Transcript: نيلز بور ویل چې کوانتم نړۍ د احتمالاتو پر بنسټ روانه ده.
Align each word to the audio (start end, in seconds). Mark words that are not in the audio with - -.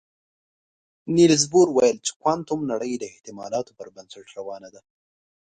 نيلز 1.15 1.43
بور 1.51 1.67
ویل 1.75 1.97
چې 2.05 2.11
کوانتم 2.21 2.59
نړۍ 2.71 2.93
د 2.97 3.03
احتمالاتو 3.13 3.75
پر 3.77 3.87
بنسټ 3.95 4.27
روانه 4.37 4.69
ده. 4.75 4.81